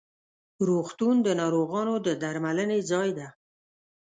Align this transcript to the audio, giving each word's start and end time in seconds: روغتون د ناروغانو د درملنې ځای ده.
روغتون 0.67 1.15
د 1.23 1.27
ناروغانو 1.41 1.95
د 2.05 2.07
درملنې 2.21 2.79
ځای 2.91 3.09
ده. 3.17 3.27